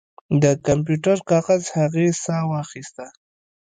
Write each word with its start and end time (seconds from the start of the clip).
د 0.41 0.43
کمپیوټر 0.67 1.17
کاغذ 1.31 1.63
هغې 1.77 2.07
ساه 2.23 2.45
واخیسته 2.51 3.05